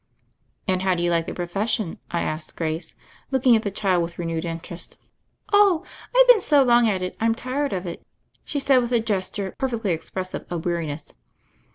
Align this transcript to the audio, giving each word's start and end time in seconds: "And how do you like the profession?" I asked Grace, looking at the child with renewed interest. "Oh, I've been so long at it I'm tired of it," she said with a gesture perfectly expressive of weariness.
"And 0.67 0.81
how 0.81 0.95
do 0.95 1.03
you 1.03 1.11
like 1.11 1.27
the 1.27 1.33
profession?" 1.35 1.99
I 2.09 2.21
asked 2.23 2.55
Grace, 2.55 2.95
looking 3.29 3.55
at 3.55 3.61
the 3.61 3.69
child 3.69 4.01
with 4.01 4.17
renewed 4.17 4.45
interest. 4.45 4.97
"Oh, 5.53 5.85
I've 6.17 6.27
been 6.27 6.41
so 6.41 6.63
long 6.63 6.89
at 6.89 7.03
it 7.03 7.15
I'm 7.19 7.35
tired 7.35 7.71
of 7.71 7.85
it," 7.85 8.01
she 8.43 8.59
said 8.59 8.79
with 8.79 8.93
a 8.93 8.99
gesture 8.99 9.53
perfectly 9.59 9.91
expressive 9.91 10.51
of 10.51 10.65
weariness. 10.65 11.13